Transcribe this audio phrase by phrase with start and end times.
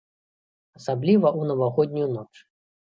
[0.79, 2.31] Асабліва ў навагоднюю ноч.